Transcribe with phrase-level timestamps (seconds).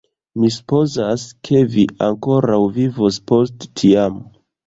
[0.43, 4.19] Mi supozas, ke vi ankoraŭ vivos post tiam.